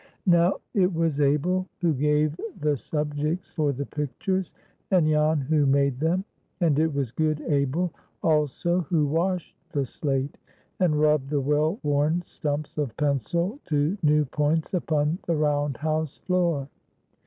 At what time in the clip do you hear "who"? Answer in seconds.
1.81-1.93, 5.41-5.67, 8.89-9.05